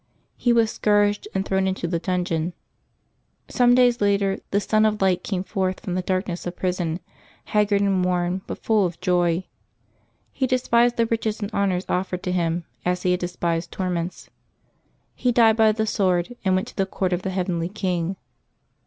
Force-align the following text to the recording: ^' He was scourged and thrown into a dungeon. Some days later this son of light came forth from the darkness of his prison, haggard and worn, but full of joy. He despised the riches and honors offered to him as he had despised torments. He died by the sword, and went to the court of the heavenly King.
^' 0.01 0.03
He 0.35 0.51
was 0.51 0.71
scourged 0.71 1.27
and 1.35 1.45
thrown 1.45 1.67
into 1.67 1.85
a 1.95 1.99
dungeon. 1.99 2.53
Some 3.49 3.75
days 3.75 4.01
later 4.01 4.39
this 4.49 4.65
son 4.65 4.83
of 4.83 4.99
light 4.99 5.23
came 5.23 5.43
forth 5.43 5.79
from 5.79 5.93
the 5.93 6.01
darkness 6.01 6.47
of 6.47 6.55
his 6.55 6.59
prison, 6.59 6.99
haggard 7.45 7.81
and 7.81 8.03
worn, 8.03 8.41
but 8.47 8.57
full 8.63 8.83
of 8.83 8.99
joy. 8.99 9.43
He 10.31 10.47
despised 10.47 10.97
the 10.97 11.05
riches 11.05 11.39
and 11.39 11.51
honors 11.53 11.85
offered 11.87 12.23
to 12.23 12.31
him 12.31 12.63
as 12.83 13.03
he 13.03 13.11
had 13.11 13.19
despised 13.19 13.71
torments. 13.71 14.31
He 15.13 15.31
died 15.31 15.55
by 15.57 15.71
the 15.71 15.85
sword, 15.85 16.35
and 16.43 16.55
went 16.55 16.67
to 16.69 16.75
the 16.75 16.87
court 16.87 17.13
of 17.13 17.21
the 17.21 17.29
heavenly 17.29 17.69
King. 17.69 18.15